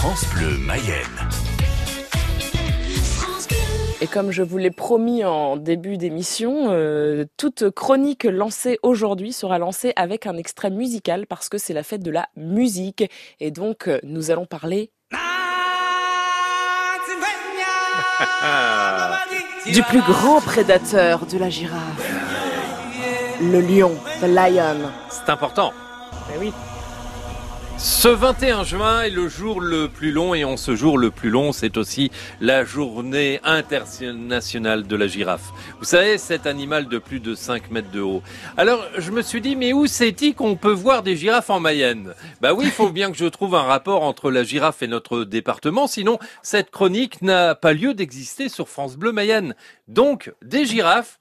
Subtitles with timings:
[0.00, 1.28] France Bleu Mayenne.
[4.00, 9.58] Et comme je vous l'ai promis en début d'émission, euh, toute chronique lancée aujourd'hui sera
[9.58, 13.10] lancée avec un extrait musical parce que c'est la fête de la musique.
[13.40, 14.92] Et donc, euh, nous allons parler
[19.66, 22.12] du plus grand prédateur de la girafe.
[23.40, 24.92] Le lion, the lion.
[25.10, 25.72] C'est important.
[26.32, 26.52] Eh oui.
[27.78, 31.30] Ce 21 juin est le jour le plus long et en ce jour le plus
[31.30, 32.10] long, c'est aussi
[32.40, 35.52] la journée internationale de la girafe.
[35.78, 38.20] Vous savez, cet animal de plus de 5 mètres de haut.
[38.56, 42.14] Alors, je me suis dit, mais où c'est-il qu'on peut voir des girafes en Mayenne?
[42.40, 45.22] Bah oui, il faut bien que je trouve un rapport entre la girafe et notre
[45.22, 49.54] département, sinon cette chronique n'a pas lieu d'exister sur France Bleu Mayenne.
[49.86, 51.20] Donc, des girafes,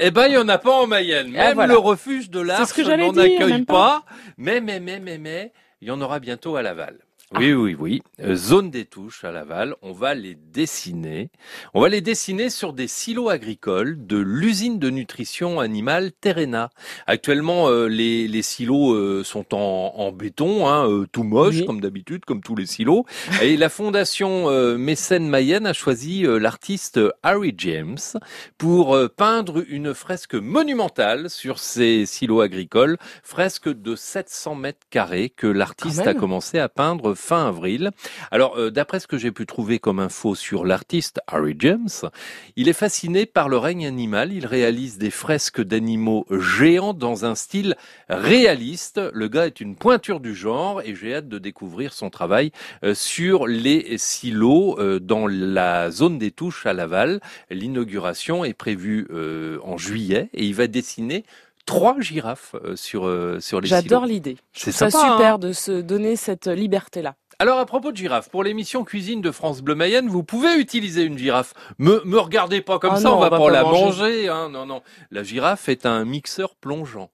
[0.00, 1.32] eh ben, il n'y en a pas en Mayenne.
[1.36, 1.74] Ah, Même voilà.
[1.74, 4.02] le refuge de l'Arche n'en accueille pas.
[4.36, 7.04] Mais, mais, mais, mais, mais, il y en aura bientôt à Laval.
[7.34, 7.38] Ah.
[7.38, 8.02] Oui, oui, oui.
[8.20, 9.74] Euh, zone des touches à Laval.
[9.80, 11.30] On va les dessiner.
[11.72, 16.68] On va les dessiner sur des silos agricoles de l'usine de nutrition animale Terena.
[17.06, 21.64] Actuellement, euh, les, les silos euh, sont en, en béton, hein, tout moche Oui.
[21.64, 23.06] comme d'habitude, comme tous les silos.
[23.40, 27.98] Et la fondation Mécène Mayenne a choisi l'artiste Harry James
[28.58, 35.46] pour peindre une fresque monumentale sur ces silos agricoles, fresque de 700 mètres carrés que
[35.46, 37.92] l'artiste a commencé à peindre fin avril.
[38.30, 41.88] Alors, euh, d'après ce que j'ai pu trouver comme info sur l'artiste Harry James,
[42.56, 44.32] il est fasciné par le règne animal.
[44.32, 47.76] Il réalise des fresques d'animaux géants dans un style
[48.08, 49.00] réaliste.
[49.14, 52.50] Le gars est une pointure du genre et j'ai hâte de découvrir son travail
[52.82, 57.20] euh, sur les silos euh, dans la zone des touches à Laval.
[57.50, 59.06] L'inauguration est prévue
[59.62, 61.24] en juillet et il va dessiner
[61.66, 63.68] trois girafes euh, sur euh, sur les.
[63.68, 64.36] J'adore l'idée.
[64.52, 67.14] C'est C'est sympa, super hein de se donner cette liberté-là.
[67.38, 71.02] Alors à propos de girafes, pour l'émission cuisine de France Bleu Mayenne, vous pouvez utiliser
[71.02, 71.54] une girafe.
[71.78, 73.62] Me me regardez pas comme Ah ça, non, on va, on va pas, pas la
[73.62, 73.84] manger.
[73.84, 74.28] manger.
[74.28, 74.48] hein.
[74.50, 77.10] Non non, la girafe est un mixeur plongeant.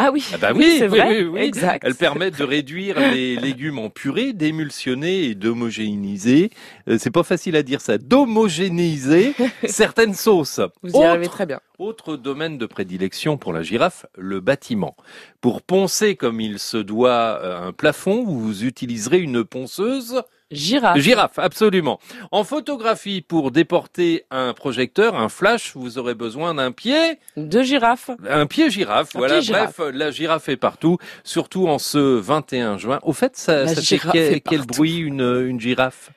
[0.00, 1.40] Ah oui, Ah bah oui, c'est vrai, oui, oui.
[1.40, 1.82] exact.
[1.84, 6.50] Elle permet de réduire les légumes en purée, d'émulsionner et d'homogénéiser.
[6.88, 9.34] euh, c'est pas facile à dire ça, d'homogénéiser
[9.66, 10.60] certaines sauces.
[10.82, 11.60] Vous y Autre- arrivez très bien.
[11.78, 14.96] autre domaine de prédilection pour la girafe, le bâtiment.
[15.40, 20.98] Pour poncer comme il se doit euh, un plafond, vous utiliserez une ponceuse Girafe.
[21.00, 22.00] Girafe, absolument.
[22.30, 28.10] En photographie, pour déporter un projecteur, un flash, vous aurez besoin d'un pied, Deux girafes.
[28.28, 29.14] un pied girafe.
[29.14, 29.76] Un voilà, pied girafe.
[29.78, 32.98] bref, la girafe est partout, surtout en ce 21 juin.
[33.02, 36.10] Au fait, ça, fait girafe quel, bruit une, une girafe?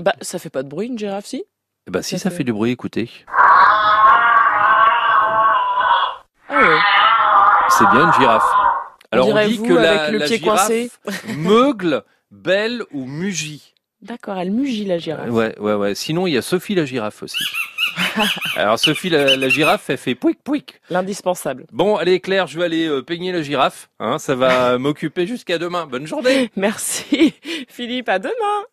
[0.00, 1.44] Bah, ça fait pas de bruit, une girafe, si?
[1.88, 3.08] Ben, si Ça ça fait- fait du bruit, écoutez.
[6.48, 6.78] Ah ouais.
[7.68, 8.44] C'est bien une girafe.
[9.12, 10.90] Alors on dit que la, avec le la pied girafe coincé.
[11.36, 13.74] meugle, belle ou mugit?
[14.06, 15.30] D'accord, elle mugit, la girafe.
[15.30, 15.94] Ouais, ouais, ouais.
[15.94, 17.44] Sinon, il y a Sophie la girafe aussi.
[18.56, 20.80] Alors Sophie la, la girafe, elle fait pouic pouic.
[20.90, 21.66] L'indispensable.
[21.72, 23.88] Bon, allez Claire, je vais aller euh, peigner la girafe.
[23.98, 25.86] Hein, ça va m'occuper jusqu'à demain.
[25.86, 26.50] Bonne journée.
[26.56, 27.34] Merci,
[27.68, 28.64] Philippe, à demain